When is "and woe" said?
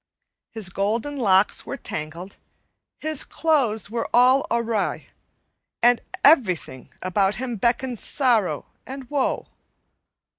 8.87-9.47